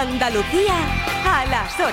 [0.00, 0.76] Andalucía
[1.26, 1.84] a las 8.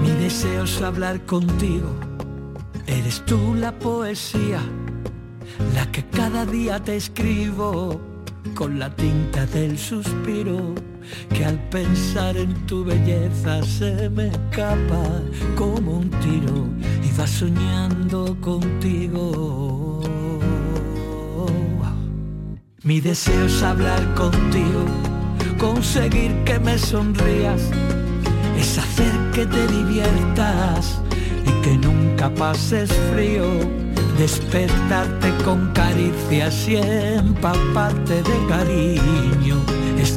[0.00, 1.94] Mi deseo es hablar contigo.
[2.86, 4.62] Eres tú la poesía,
[5.74, 8.00] la que cada día te escribo
[8.54, 10.74] con la tinta del suspiro
[11.34, 15.22] que al pensar en tu belleza se me escapa
[15.56, 16.66] como un tiro
[17.02, 20.00] y va soñando contigo.
[22.82, 24.84] Mi deseo es hablar contigo,
[25.58, 27.70] conseguir que me sonrías,
[28.58, 31.00] es hacer que te diviertas
[31.46, 33.44] y que nunca pases frío
[34.20, 39.56] despertarte con caricias y empaparte de cariño,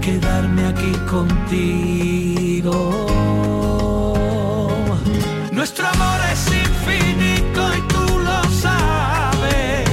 [0.03, 2.73] quedarme aquí contigo.
[5.51, 9.89] Nuestro amor es infinito y tú lo sabes,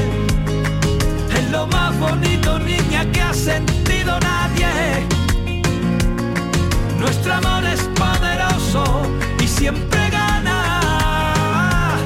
[1.39, 5.07] es lo más bonito niña que ha sentido nadie.
[6.99, 9.03] Nuestro amor es poderoso
[9.41, 12.01] y siempre gana.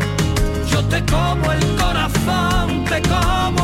[0.71, 3.64] Yo te como el corazón, te como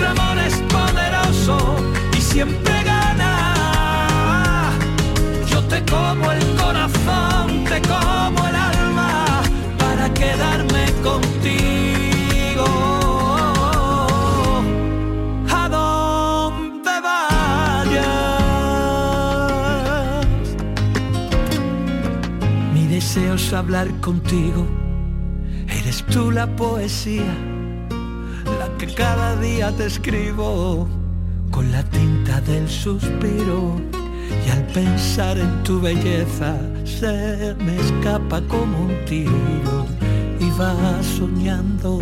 [0.00, 1.76] Nuestro amor es poderoso
[2.16, 4.72] y siempre gana.
[5.46, 9.42] Yo te como el corazón, te como el alma
[9.78, 12.64] para quedarme contigo.
[15.52, 18.06] A donde vayas.
[22.72, 24.66] Mi deseo es hablar contigo.
[25.68, 27.34] Eres tú la poesía,
[28.94, 30.88] cada día te escribo
[31.50, 33.76] con la tinta del suspiro.
[34.46, 39.86] Y al pensar en tu belleza se me escapa como un tiro
[40.38, 42.00] y va soñando.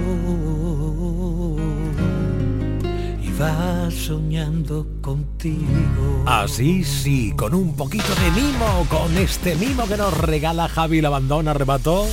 [3.23, 6.25] Y va soñando contigo.
[6.27, 11.49] Así sí, con un poquito de mimo, con este mimo que nos regala Javi Labandón
[11.49, 12.07] Arrebató.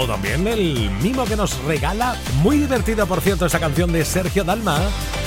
[0.00, 4.44] O también el mimo que nos regala, muy divertida por cierto, esa canción de Sergio
[4.44, 4.78] Dalma.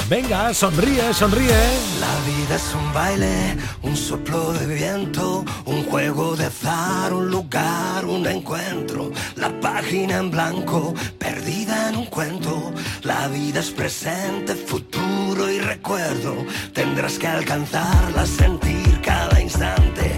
[0.10, 1.58] Venga, sonríe, sonríe.
[2.00, 8.06] La vida es un baile, un soplo de viento, un juego de azar, un lugar,
[8.06, 9.12] un encuentro.
[9.36, 12.72] La página en blanco, perdida en un cuento.
[13.04, 16.46] La vida es presente, futuro y recuerdo.
[16.74, 20.18] Tendrás que alcanzarla, sentir cada instante.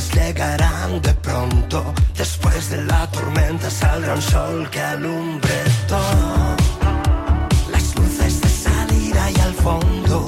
[0.00, 1.94] Oportunidades llegarán de pronto.
[2.16, 6.56] Después de la tormenta saldrá un sol que alumbre todo.
[7.70, 10.26] Las luces de salida y al fondo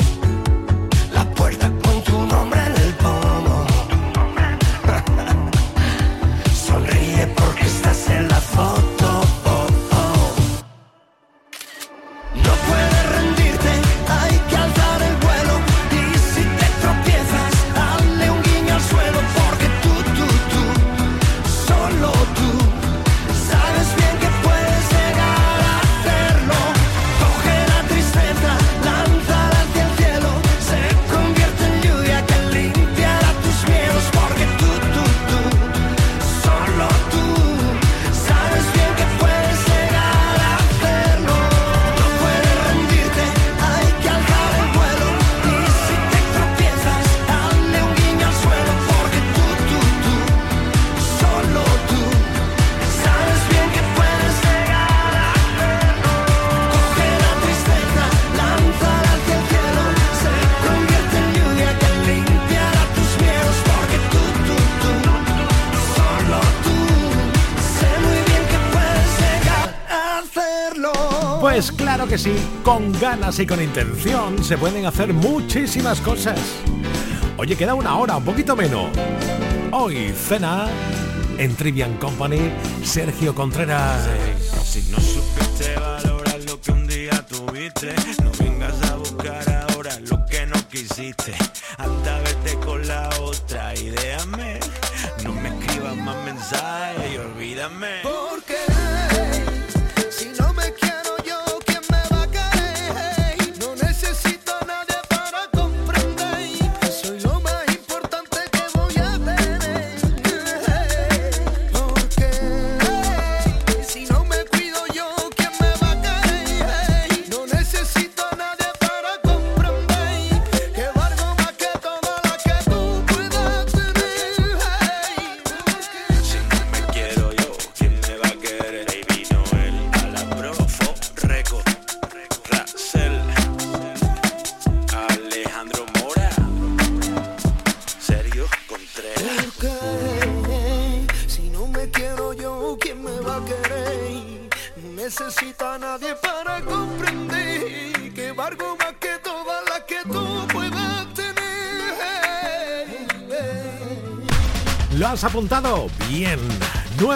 [73.02, 76.38] ganas y con intención se pueden hacer muchísimas cosas.
[77.36, 78.90] Oye, queda una hora, un poquito menos.
[79.72, 80.68] Hoy cena
[81.36, 82.52] en Trivian Company,
[82.84, 84.08] Sergio Contreras.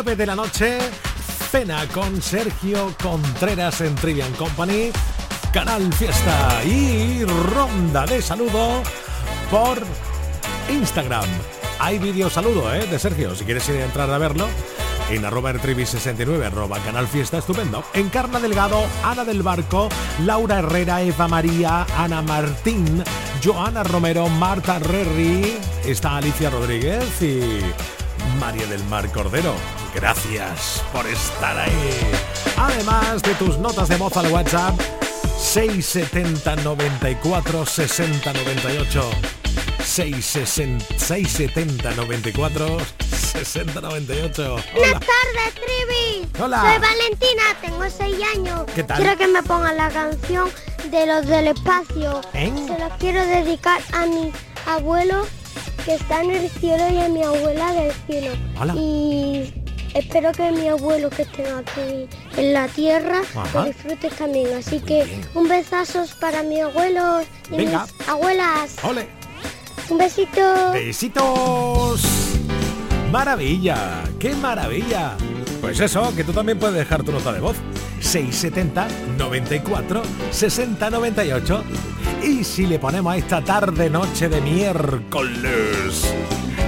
[0.07, 0.79] 9 de la noche,
[1.51, 4.93] cena con Sergio Contreras en Trivian Company,
[5.53, 8.85] Canal Fiesta y ronda de saludo
[9.51, 9.83] por
[10.71, 11.25] Instagram.
[11.81, 12.87] Hay vídeo saludo ¿eh?
[12.87, 14.47] de Sergio, si quieres ir a entrar a verlo.
[15.11, 17.83] En arroba 69 arroba canal fiesta, estupendo.
[17.93, 19.89] Encarna Delgado, Ana del Barco,
[20.25, 23.03] Laura Herrera, Eva María, Ana Martín,
[23.43, 27.61] Joana Romero, Marta Rerri, está Alicia Rodríguez y
[28.39, 29.55] María del Mar Cordero.
[29.97, 32.13] Gracias por estar ahí.
[32.59, 34.79] Además de tus notas de voz al WhatsApp
[35.39, 39.11] 670 94 60 98
[39.83, 42.77] 670 94
[43.11, 44.57] 60 98.
[44.75, 46.29] Buenas tardes, Trivi.
[46.41, 46.61] Hola.
[46.61, 48.67] Soy Valentina, tengo 6 años.
[48.75, 48.99] ¿Qué tal?
[48.99, 50.51] Quiero que me pongan la canción
[50.91, 52.21] de los del espacio.
[52.35, 52.53] ¿Eh?
[52.67, 54.31] Se la quiero dedicar a mi
[54.67, 55.27] abuelo
[55.87, 58.35] que está en el cielo y a mi abuela del cielo.
[58.75, 59.55] Y
[59.97, 63.23] espero que mi abuelo que esté aquí en la tierra
[63.55, 64.55] lo disfrutes también.
[64.55, 67.71] Así que un besazo para mi abuelo y mis
[68.07, 68.77] abuelas.
[68.83, 69.07] ¡Ole!
[69.89, 70.73] Un besito.
[70.73, 72.03] Besitos.
[73.11, 75.17] Maravilla, qué maravilla.
[75.61, 77.57] Pues eso, que tú también puedes dejar tu nota de voz.
[78.01, 81.65] 670 94 60 98
[82.23, 86.05] y si le ponemos a esta tarde noche de miércoles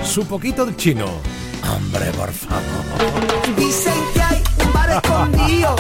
[0.05, 1.07] su poquito de chino.
[1.75, 3.55] Hombre, por favor.
[3.57, 5.77] Dicen que hay un bar escondido,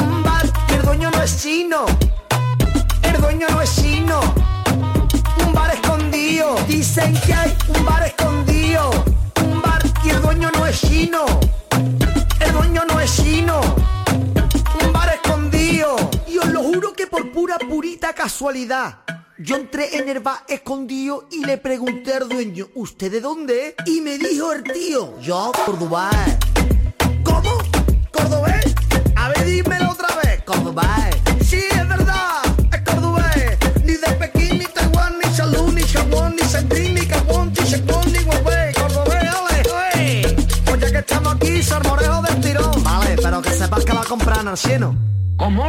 [0.00, 1.86] un bar que el dueño no es chino.
[3.02, 4.20] El dueño no es chino.
[5.44, 6.54] Un bar escondido.
[6.68, 8.90] Dicen que hay un bar escondido,
[9.42, 11.24] un bar y el dueño no es chino.
[12.40, 13.60] El dueño no es chino.
[14.84, 15.96] Un bar escondido.
[16.28, 18.98] Y os lo juro que por pura purita casualidad
[19.44, 23.74] yo entré en el bar escondido y le pregunté al dueño, ¿usted de dónde?
[23.86, 26.10] Y me dijo el tío, yo, Córdoba.
[27.24, 27.50] ¿Cómo?
[28.12, 28.72] ¿Cordobés?
[29.16, 30.44] A ver, dímelo otra vez.
[30.44, 31.10] Córdoba.
[31.44, 32.40] Sí, es verdad,
[32.72, 33.58] es cordobés.
[33.84, 38.12] Ni de Pekín, ni Taiwán, ni Salud, ni Japón, ni Sendín, ni Gabón, ni Chacón,
[38.12, 38.72] ni Huawei.
[38.74, 40.36] Cordobés, ole, ole.
[40.64, 42.84] Pues ya que estamos aquí, salmorejo del tirón.
[42.84, 44.96] Vale, pero que sepas que va a comprar en el
[45.36, 45.68] ¿Cómo?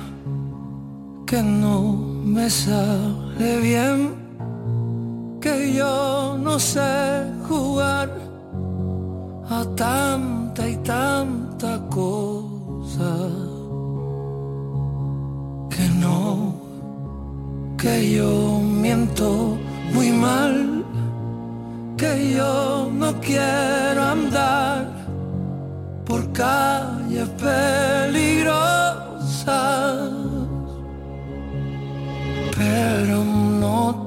[1.31, 1.93] que no
[2.35, 3.97] me sale bien.
[5.39, 6.91] Que yo no sé
[7.47, 8.09] jugar
[9.49, 13.11] a tanta y tanta cosa
[15.73, 16.53] que no,
[17.77, 19.57] que yo miento
[19.93, 20.83] muy mal,
[21.95, 24.85] que yo no quiero andar
[26.03, 27.80] por calles peligrosas.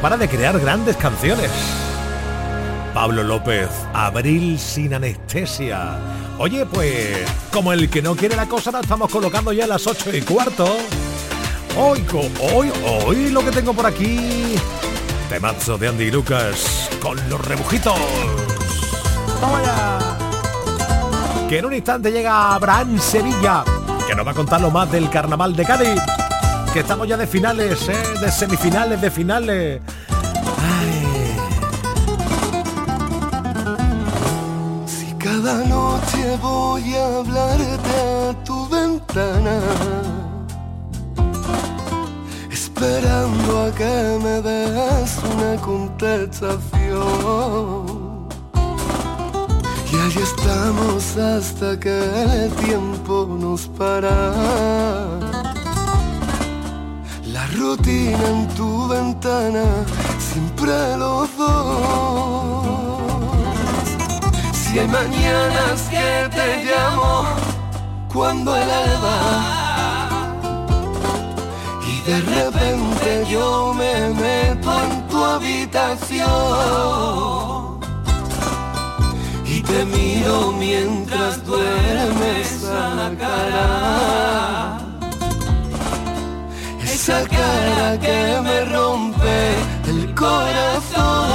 [0.00, 1.50] para de crear grandes canciones.
[2.94, 5.98] Pablo López, Abril sin anestesia.
[6.38, 7.18] Oye, pues,
[7.52, 10.22] como el que no quiere la cosa, la estamos colocando ya a las 8 y
[10.22, 10.76] cuarto.
[11.76, 12.04] Hoy,
[12.52, 14.56] hoy, hoy lo que tengo por aquí.
[15.28, 17.94] Temazo de Andy Lucas con los rebujitos.
[19.40, 19.98] ¡Vamos allá!
[21.48, 23.64] Que en un instante llega Abraham Sevilla,
[24.06, 26.00] que nos va a contar lo más del carnaval de Cádiz.
[26.72, 28.20] Que estamos ya de finales, ¿eh?
[28.20, 29.80] de semifinales, de finales.
[34.86, 39.60] Si cada noche voy a hablarte a tu ventana,
[42.50, 48.20] esperando a que me des una contestación.
[49.92, 51.98] Y ahí estamos hasta que
[52.44, 54.10] el tiempo nos para.
[57.26, 59.64] La rutina en tu ventana,
[60.32, 62.64] siempre los dos.
[64.52, 67.24] Si hay mañanas que te llamo
[68.12, 69.60] cuando el alba
[72.10, 76.28] De repente yo me meto en tu habitación
[79.44, 84.78] y te miro mientras duermes a la cara.
[86.82, 89.79] Esa cara que me rompe
[90.20, 91.28] corazón.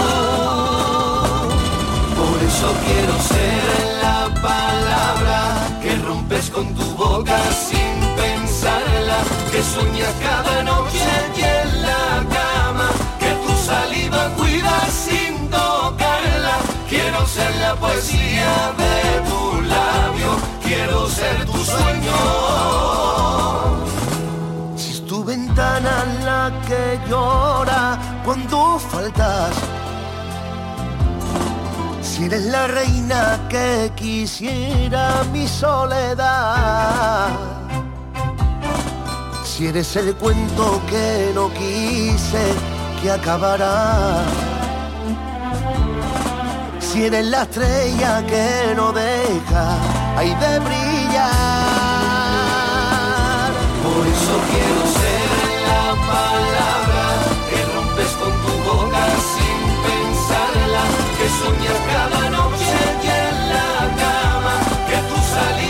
[2.19, 3.63] Por eso quiero ser
[4.05, 5.39] la palabra
[5.81, 7.37] que rompes con tu boca
[7.67, 9.19] sin pensarla,
[9.51, 12.89] que sueñas cada noche y en la cama,
[13.19, 16.55] que tu saliva cuidas sin tocarla.
[16.87, 18.97] Quiero ser la poesía de
[19.29, 19.41] tu
[19.75, 20.31] labio,
[20.63, 22.17] quiero ser tu sueño.
[24.77, 29.53] Si es tu ventana la que llora cuando faltas
[32.01, 37.29] si eres la reina que quisiera mi soledad.
[39.43, 42.43] Si eres el cuento que no quise
[43.01, 44.23] que acabará.
[46.79, 49.77] Si eres la estrella que no deja
[50.17, 51.31] ahí de brillar.
[53.83, 55.29] Por eso quiero ser
[55.67, 56.94] la palabra
[61.25, 64.55] que soñas cada noche y en la cama,
[64.87, 65.64] que tu saliva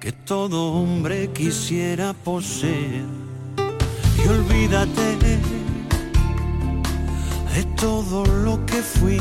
[0.00, 3.04] que todo hombre quisiera poseer.
[4.24, 5.16] Y olvídate
[7.54, 9.20] de todo lo que fui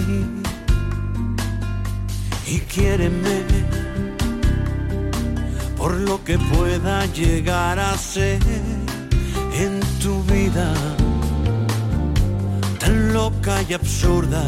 [2.48, 3.44] y quiéreme
[5.76, 8.42] por lo que pueda llegar a ser
[9.54, 10.74] en tu vida
[12.80, 14.48] tan loca y absurda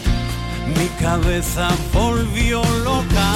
[0.67, 3.27] Mi cabeza volvió loca.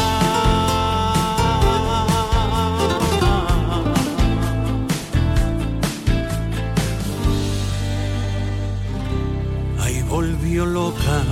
[9.81, 11.23] Ahí volvió loca.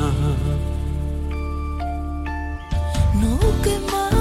[3.21, 4.12] No quema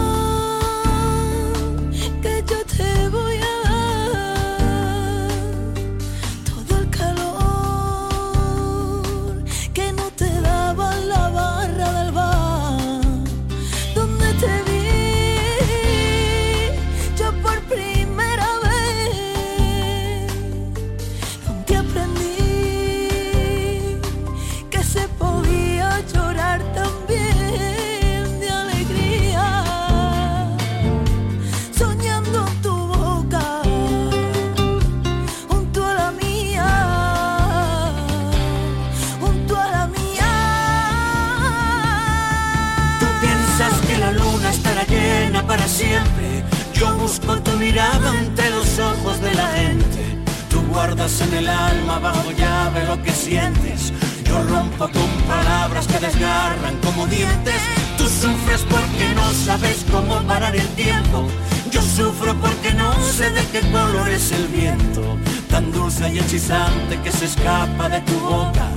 [45.53, 46.43] para siempre.
[46.73, 50.03] Yo busco tu mirada ante los ojos de la gente.
[50.49, 53.93] Tú guardas en el alma bajo llave lo que sientes.
[54.25, 57.61] Yo rompo con palabras que desgarran como dientes.
[57.99, 61.29] Tú sufres porque no sabes cómo parar el tiempo.
[61.71, 65.03] Yo sufro porque no sé de qué color es el viento.
[65.51, 68.69] Tan dulce y hechizante que se escapa de tu boca.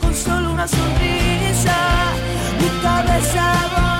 [0.00, 1.76] Con solo una sonrisa,
[2.60, 3.99] mi cabeza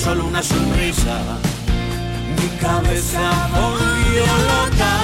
[0.00, 1.20] solo una sonrisa.
[2.36, 4.96] Mi cabeza volvió loca.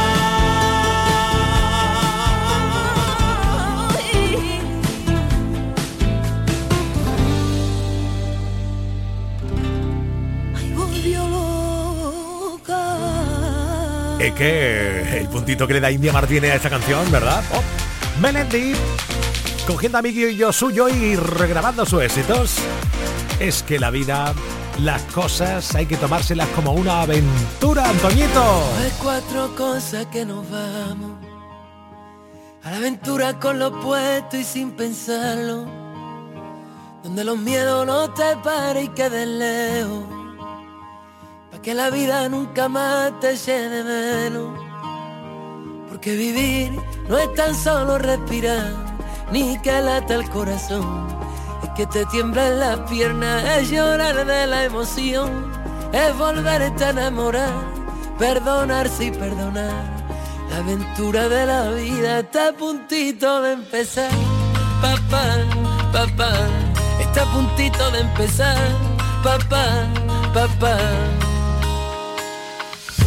[14.18, 17.44] Es que el puntito que le da India Martínez a esta canción, ¿verdad?
[17.52, 17.62] Oh,
[18.20, 18.72] Melendi,
[19.66, 22.56] cogiendo a Miguel y yo suyo y regrabando sus éxitos.
[23.38, 24.32] Es que la vida,
[24.80, 28.62] las cosas, hay que tomárselas como una aventura, Antoñito.
[28.78, 31.12] Hay cuatro cosas que nos vamos.
[32.62, 35.64] A la aventura con lo puesto y sin pensarlo.
[37.02, 40.04] Donde los miedos no te paren y queden lejos.
[41.50, 44.58] Pa' que la vida nunca más te llene menos.
[45.88, 46.72] Porque vivir
[47.08, 48.74] no es tan solo respirar,
[49.32, 51.25] ni que lata el corazón
[51.76, 55.52] que te tiemblan las piernas, es llorar de la emoción,
[55.92, 57.52] es volverte a enamorar,
[58.18, 59.84] perdonarse y perdonar.
[60.48, 64.10] La aventura de la vida está a puntito de empezar,
[64.80, 65.36] papá,
[65.92, 66.32] papá,
[66.98, 68.56] está a puntito de empezar,
[69.22, 69.86] papá,
[70.32, 70.78] papá.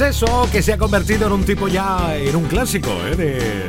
[0.00, 3.68] Eso, que se ha convertido en un tipo ya, en un clásico, ¿eh?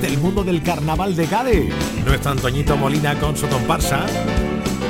[0.00, 1.72] del mundo del carnaval de Cádiz.
[2.04, 4.04] Nuestro Antoñito Molina con su comparsa.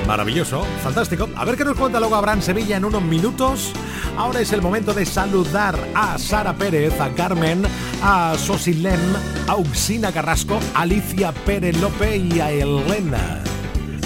[0.07, 1.29] Maravilloso, fantástico.
[1.37, 3.73] A ver qué nos cuenta luego Abraham Sevilla en unos minutos.
[4.17, 7.63] Ahora es el momento de saludar a Sara Pérez, a Carmen,
[8.03, 9.15] a Sosilem,
[9.47, 13.45] a Uxina Carrasco, Alicia Pérez López y a Elena.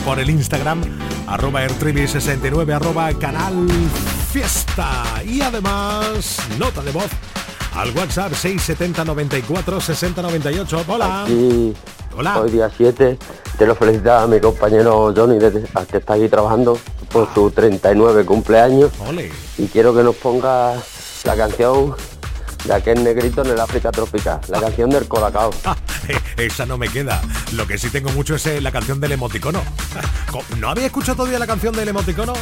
[0.05, 0.81] Por el Instagram,
[1.29, 3.69] arroba ertribi69, arroba canal
[4.29, 5.23] fiesta.
[5.25, 7.09] Y además, nota de voz
[7.75, 10.85] al WhatsApp 670 94 60 98.
[10.87, 11.27] Hola.
[12.17, 12.41] Hola.
[12.41, 13.19] Hoy día 7
[13.57, 16.79] te lo felicitaba a mi compañero Johnny que está aquí trabajando
[17.11, 18.93] por su 39 cumpleaños.
[19.57, 20.75] Y quiero que nos ponga
[21.25, 21.95] la canción
[22.65, 25.51] de aquel negrito en el África tropical, la canción del Colacao.
[25.65, 25.77] Ah,
[26.39, 27.21] esa no me queda.
[27.53, 29.61] Lo que sí tengo mucho es eh, la canción del emoticono.
[30.59, 32.33] ¿No había escuchado todavía la canción del emoticono?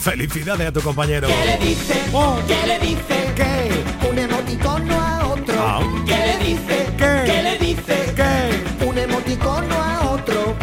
[0.00, 1.28] Felicidades a tu compañero.
[1.28, 1.94] ¿Qué le dice?
[2.12, 2.38] Oh.
[2.46, 3.32] ¿Qué le dice?
[3.34, 4.08] ¿Qué?
[4.08, 5.54] Un emoticono a otro.
[5.58, 5.80] Ah.
[6.06, 6.86] ¿Qué le dice?
[6.96, 7.22] ¿Qué?
[7.26, 8.14] ¿Qué le dice?
[8.14, 8.84] ¿Qué?
[8.86, 10.54] Un emoticono a otro.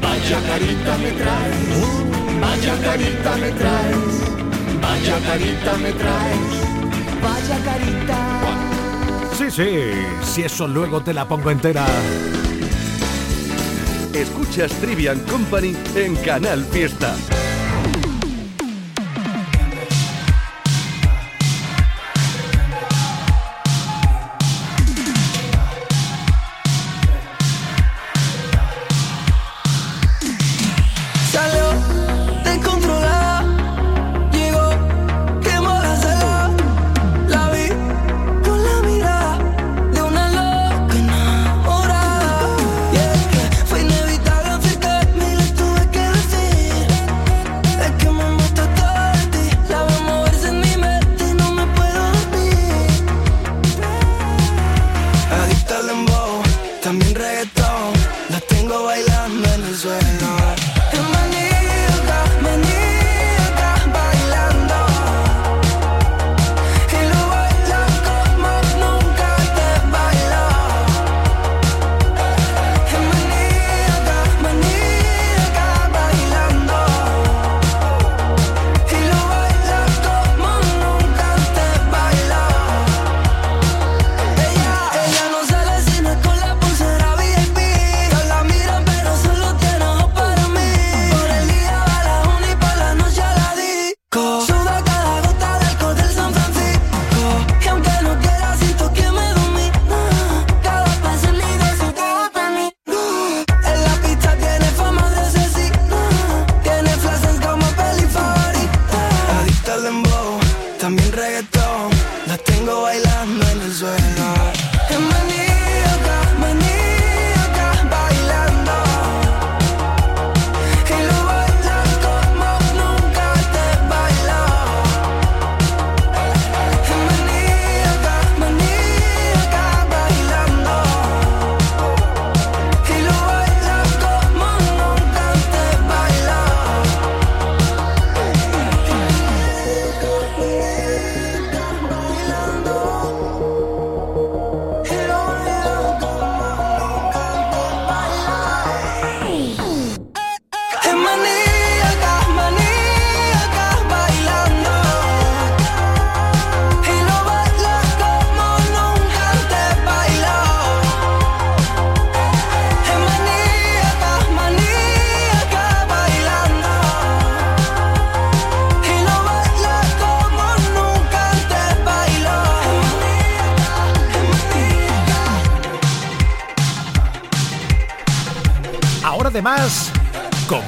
[0.00, 2.40] Vaya carita me traes.
[2.40, 4.30] Vaya carita me traes.
[4.80, 6.70] Vaya carita me traes.
[7.22, 8.18] Vaya carita.
[9.36, 9.92] Sí, sí.
[10.22, 11.86] Si eso luego te la pongo entera.
[14.14, 17.14] Escuchas Trivian Company en Canal Fiesta.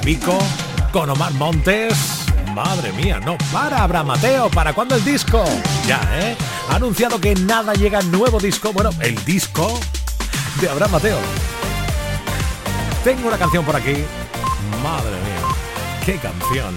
[0.03, 0.37] Vico,
[0.91, 2.25] con Omar Montes.
[2.55, 4.49] Madre mía, no para Abraham Mateo.
[4.49, 5.43] ¿Para cuándo el disco?
[5.85, 6.35] Ya, ¿eh?
[6.69, 8.73] Ha anunciado que nada llega nuevo disco.
[8.73, 9.79] Bueno, el disco
[10.59, 11.17] de Abraham Mateo.
[13.03, 14.03] Tengo una canción por aquí.
[14.81, 16.75] Madre mía, qué canción.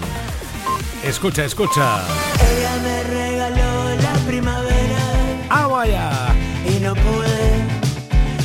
[1.02, 2.02] Escucha, escucha.
[2.40, 5.00] Ella me regaló la primavera.
[5.48, 6.10] ¡Ah, vaya!
[6.66, 7.64] Y no pude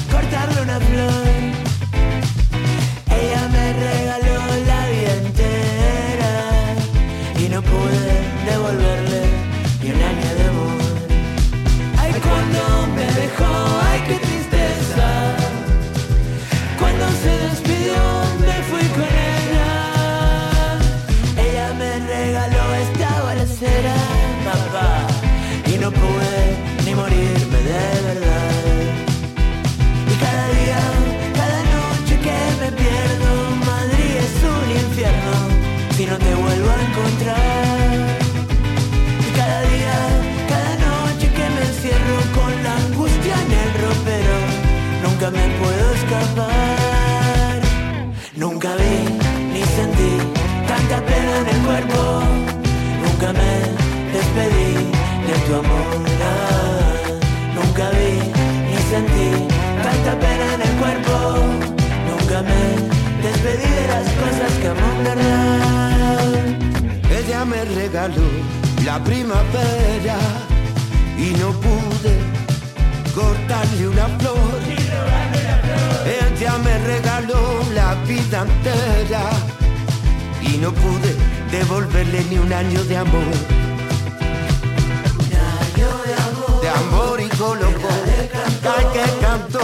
[0.09, 1.20] cortarle una flor.
[51.71, 53.53] Nunca me
[54.11, 54.73] despedí
[55.27, 55.91] de tu amor.
[57.55, 58.11] Nunca vi
[58.67, 59.47] ni sentí
[59.81, 61.13] tanta pena en el cuerpo.
[62.09, 62.61] Nunca me
[63.25, 66.29] despedí de las cosas que amo en verdad.
[67.19, 68.27] Ella me regaló
[68.83, 70.17] la primavera
[71.17, 72.13] y no pude
[73.15, 74.59] cortarle una flor.
[76.19, 79.23] Ella me regaló la vida entera
[80.41, 83.33] y no pude devolverle ni un año de amor.
[85.19, 86.61] Un año de amor.
[86.61, 87.89] De amor y colocó.
[88.75, 89.59] Ay, que cantó.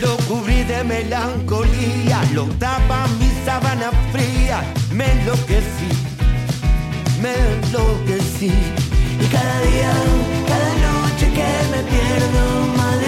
[0.00, 4.64] Lo cubrí de melancolía, lo tapa mi sábana fría.
[4.90, 5.90] Me enloquecí,
[7.20, 8.52] me enloquecí.
[9.20, 9.92] Y cada día,
[10.48, 12.42] cada noche que me pierdo,
[12.76, 13.01] madre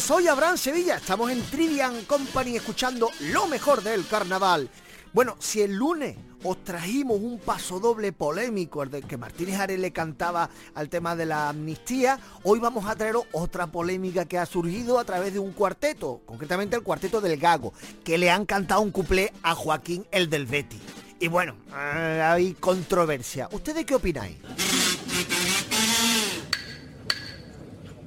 [0.00, 4.68] soy Abraham Sevilla, estamos en Trivian Company escuchando lo mejor del carnaval.
[5.14, 9.78] Bueno, si el lunes os trajimos un paso doble polémico, el de que Martínez Ares
[9.78, 14.44] le cantaba al tema de la amnistía, hoy vamos a traeros otra polémica que ha
[14.44, 17.72] surgido a través de un cuarteto, concretamente el cuarteto del Gago,
[18.04, 20.78] que le han cantado un cuplé a Joaquín el del Betty.
[21.20, 23.48] Y bueno, eh, hay controversia.
[23.50, 24.36] ¿Ustedes qué opináis?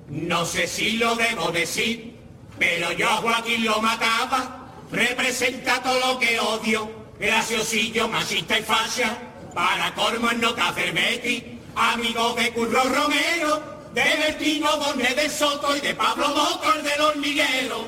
[0.10, 2.16] No sé si lo debo decir,
[2.58, 4.68] pero yo a Joaquín lo mataba.
[4.92, 6.90] Representa todo lo que odio,
[7.20, 9.18] graciosillo, machista y fascia.
[9.54, 15.94] Para colmo nota Betty, amigo de Curro Romero, de Bertino Donde de Soto y de
[15.94, 17.86] Pablo Motor de los Miguelos.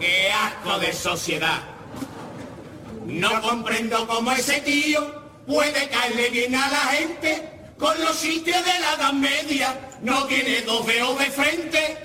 [0.00, 1.62] ¡Qué asco de sociedad!
[3.04, 8.78] No comprendo cómo ese tío puede caerle bien a la gente con los sitios de
[8.78, 11.98] la Edad Media no tiene dos dedos de frente.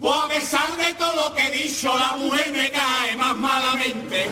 [0.00, 4.24] O a pesar de todo lo que he dicho, la mujer me cae más malamente.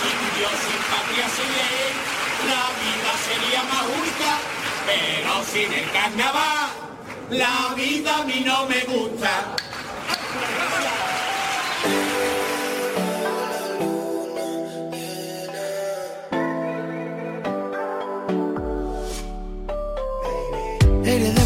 [0.00, 1.92] Sin Dios, sin patria, sin ley,
[2.48, 4.30] la vida sería más justa,
[4.86, 6.70] pero sin el carnaval,
[7.30, 9.54] la vida a mí no me gusta.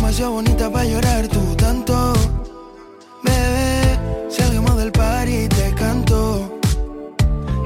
[0.08, 2.14] Demasiado bonita para llorar tú tanto.
[3.22, 3.98] Bebé,
[4.30, 6.58] salgamos del par y te canto.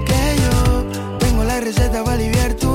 [0.05, 2.72] Que yo tengo la receta para aliviar tu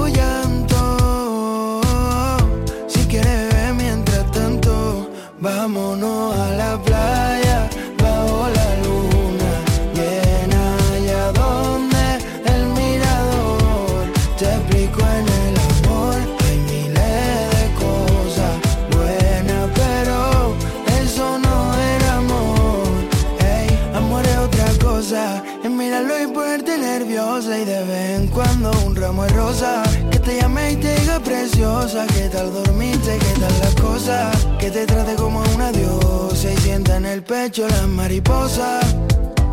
[29.47, 32.05] Que te llame y te diga preciosa.
[32.07, 33.17] ¿Qué tal dormiste?
[33.17, 34.45] ¿Qué tal las cosas?
[34.59, 38.93] Que te trate como a una diosa y sienta en el pecho las mariposas.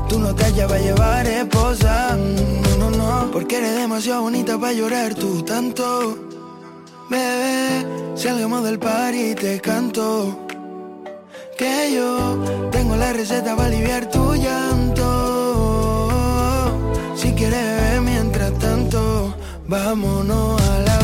[0.09, 2.18] Tú no te hallas para llevar esposa.
[2.18, 3.30] Mm, No, no, no.
[3.30, 6.18] Porque eres demasiado bonita para llorar tú tanto.
[7.09, 7.86] Bebé,
[8.16, 10.40] salgamos del par y te canto.
[11.57, 12.42] Que yo
[12.72, 15.05] tengo la receta para aliviar tu llanto.
[17.14, 17.74] Si quieres
[19.66, 21.03] vámonos a la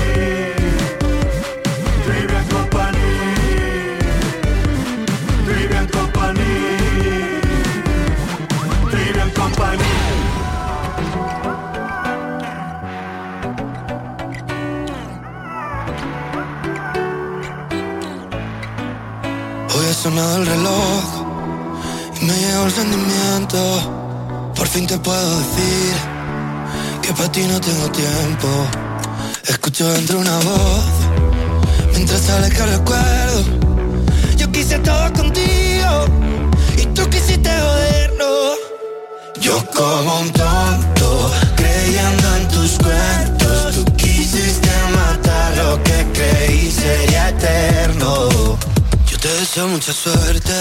[20.01, 21.03] sonado el reloj
[22.19, 24.51] y me llegó el sentimiento.
[24.55, 25.93] Por fin te puedo decir
[27.03, 28.47] que para ti no tengo tiempo.
[29.47, 30.85] Escucho dentro una voz
[31.93, 33.43] mientras sale que recuerdo.
[34.37, 35.91] Yo quise todo contigo
[36.77, 38.55] y tú quisiste joderlo.
[39.39, 43.75] Yo como un tonto creyendo en tus cuentos.
[43.75, 48.70] Tú quisiste matar lo que creí sería eterno
[49.21, 50.51] te deseo mucha suerte,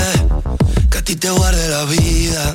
[0.90, 2.54] que a ti te guarde la vida.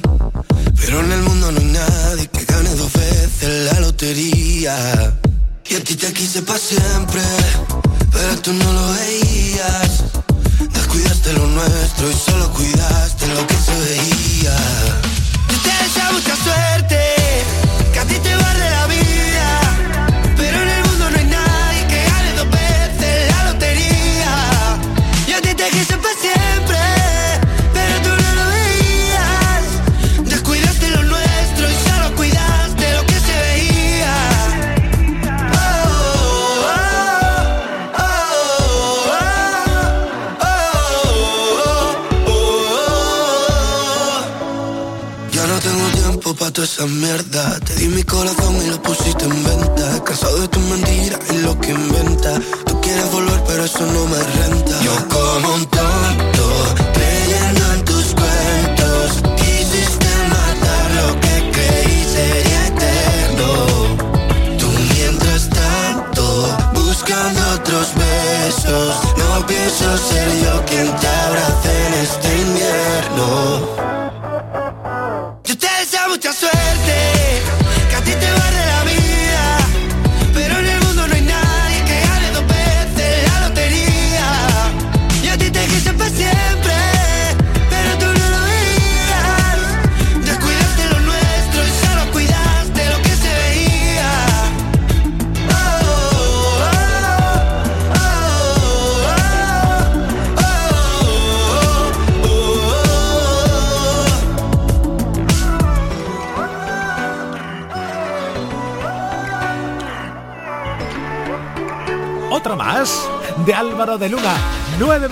[0.80, 5.18] Pero en el mundo no hay nadie que gane dos veces la lotería.
[5.68, 7.22] Y a ti te quise para siempre,
[8.12, 10.04] pero tú no lo veías.
[10.74, 14.58] Descuidaste lo nuestro y solo cuidaste lo que se veía.
[15.64, 17.15] Te deseo mucha suerte
[46.76, 47.60] esa mierda.
[47.62, 50.04] Te di mi corazón y lo pusiste en venta.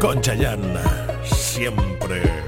[0.00, 0.20] Con
[1.22, 2.43] siempre.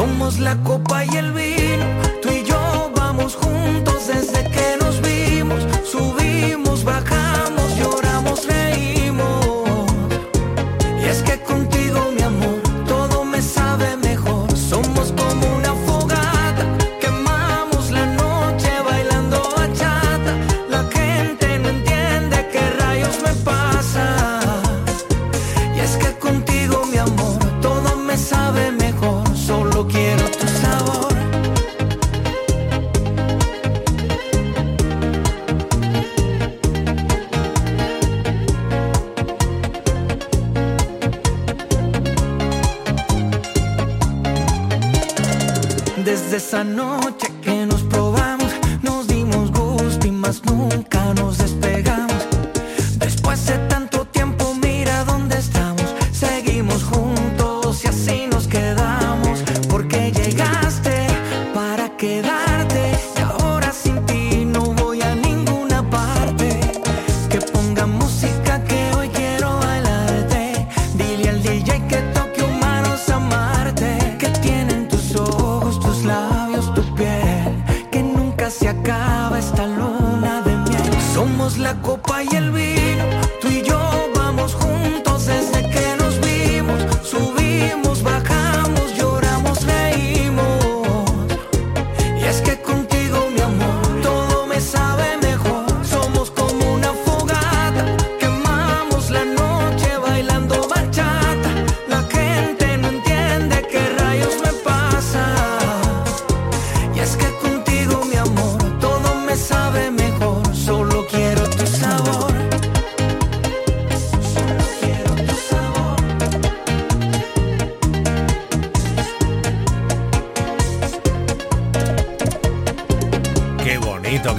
[0.00, 1.59] Somos la copa y el vino.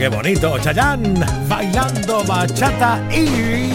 [0.02, 0.58] Qué bonito.
[0.58, 1.14] Chayán
[1.48, 3.70] bailando bachata y.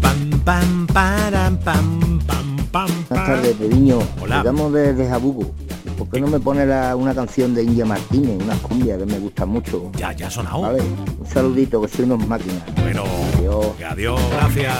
[0.00, 2.88] Pam, pam, pam, pam, pam, pam.
[3.10, 3.98] Buenas tardes, Pediño.
[4.22, 4.42] Hola.
[4.42, 5.52] Llamo desde Jabugo.
[5.98, 9.18] ¿Por qué no me pone la- una canción de India Martínez, una cumbia que me
[9.18, 9.92] gusta mucho?
[9.94, 10.62] Ya, ya ha sonado.
[10.62, 12.62] Vale, un saludito, que soy unos máquinas.
[12.80, 13.04] Bueno,
[13.36, 13.66] Adiós.
[13.90, 14.74] adiós, gracias.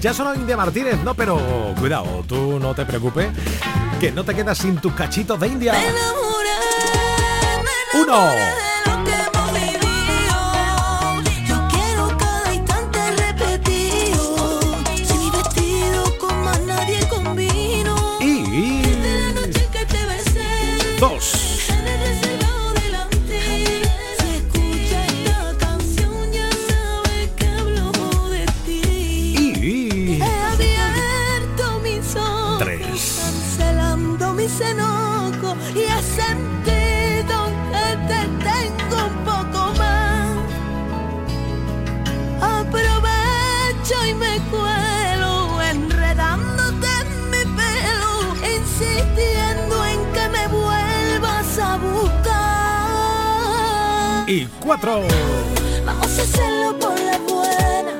[0.00, 1.38] Ya sonó India Martínez, no, pero
[1.78, 3.28] cuidado, tú no te preocupes,
[4.00, 5.74] que no te quedas sin tus cachitos de India.
[5.74, 6.27] Uno.
[8.08, 8.77] Yo
[54.68, 55.02] 4.
[55.86, 57.94] Vamos a hacerlo por la buena,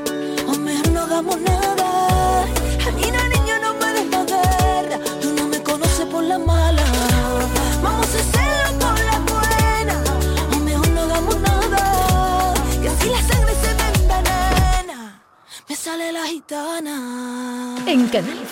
[0.47, 2.43] o mejor no hagamos nada.
[2.87, 6.85] A mí no, niño, no me des guerra, tú no me conoces por la mala.
[7.83, 9.95] Vamos a hacerlo por la buena,
[10.53, 12.53] o mejor no hagamos nada.
[12.83, 15.23] Que si la sangre se me envenena,
[15.67, 17.77] me sale la gitana.
[17.87, 18.47] En Canal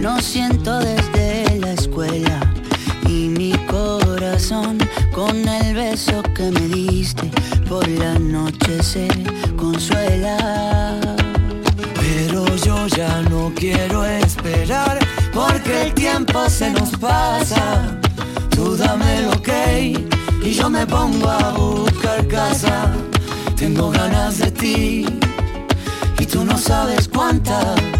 [0.00, 2.40] no siento desde la escuela.
[3.06, 4.78] Y mi corazón
[5.12, 7.30] con el beso que me diste
[7.68, 9.08] por la noche se
[9.56, 10.98] consuela.
[12.00, 14.98] Pero yo ya no quiero esperar
[15.32, 17.98] porque el tiempo se nos pasa.
[18.50, 19.40] Tú dame lo
[20.42, 22.90] y yo me pongo a buscar casa.
[23.56, 25.06] Tengo ganas de ti
[26.18, 27.99] y tú no sabes cuántas.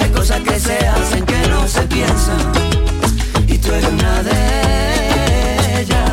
[0.21, 2.51] Cosas que se hacen que no se piensan.
[3.47, 6.11] Y tú eres una de ellas.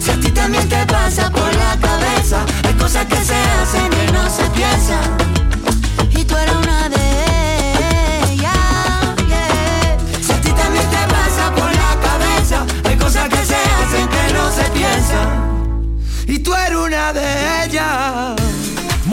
[0.00, 4.12] Si a ti también te pasa por la cabeza, hay cosas que se hacen que
[4.12, 5.33] no se piensan.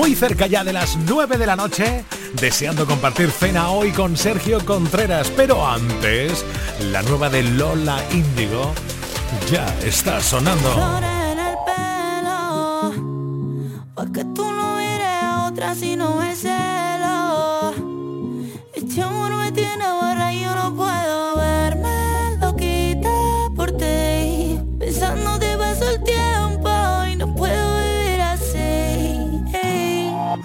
[0.02, 4.66] Muy cerca ya de las 9 de la noche, deseando compartir cena hoy con Sergio
[4.66, 6.44] Contreras, pero antes,
[6.92, 8.74] la nueva de Lola Índigo
[9.52, 10.74] ya está sonando.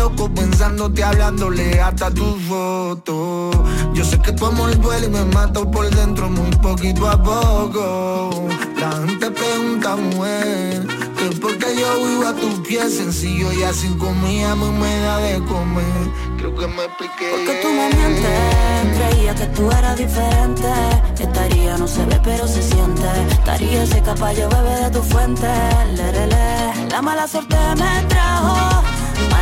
[0.00, 3.50] loco pensándote hablándole hasta tu foto.
[3.92, 8.48] Yo sé que tu amor duele y me mata por dentro muy poquito a poco.
[8.80, 10.86] La gente pregunta, mujer,
[11.16, 15.38] que porque yo vivo a tus pies Sencillo y así comida me me da de
[15.44, 16.04] comer.
[16.38, 20.72] Creo que me expliqué Porque tú me mientes Creía que tú eras diferente.
[21.18, 23.08] Estaría no se ve pero se siente.
[23.30, 25.48] Estaría seca pa' yo beber de tu fuente.
[25.94, 26.88] Lerele.
[26.90, 28.69] La mala suerte me trajo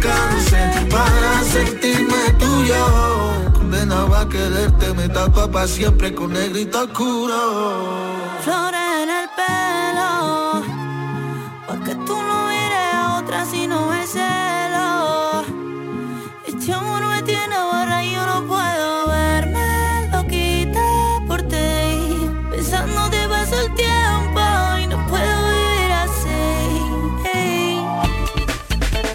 [0.00, 2.84] Para sentirme tuyo.
[3.52, 7.40] Condenado a quererte Me tapa pa' siempre con negrito oscuro.
[8.44, 9.77] Flores en el pelo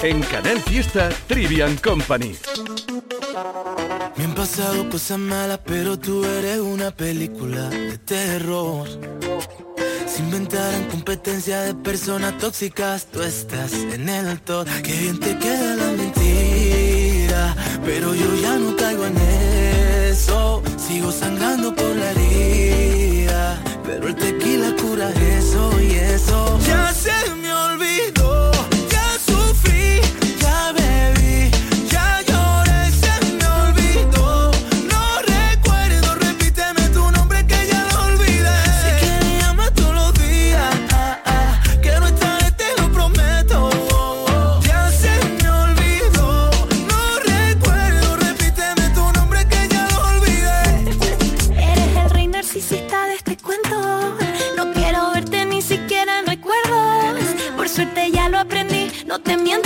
[0.04, 2.36] En Canal Fiesta Trivian Company.
[4.18, 8.86] Me han pasado cosas malas, pero tú eres una película de terror.
[10.06, 14.68] Se inventaran competencia de personas tóxicas, tú estás en el top.
[14.84, 19.18] Qué bien te queda la mentira, pero yo ya no caigo en
[20.12, 20.62] eso.
[20.86, 26.60] Sigo sangrando por la herida, pero el tequila cura eso y eso.
[26.68, 27.43] Ya se me
[59.24, 59.63] te miento.